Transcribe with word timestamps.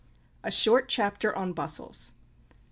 A 0.43 0.51
SHORT 0.51 0.89
CHAPTER 0.89 1.35
ON 1.35 1.53
BUSTLES. 1.53 2.15